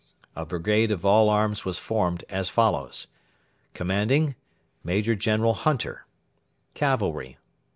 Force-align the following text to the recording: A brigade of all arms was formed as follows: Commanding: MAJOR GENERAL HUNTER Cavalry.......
A 0.35 0.47
brigade 0.47 0.89
of 0.91 1.05
all 1.05 1.29
arms 1.29 1.63
was 1.63 1.77
formed 1.77 2.23
as 2.27 2.49
follows: 2.49 3.05
Commanding: 3.75 4.33
MAJOR 4.83 5.13
GENERAL 5.13 5.53
HUNTER 5.53 6.07
Cavalry....... 6.73 7.37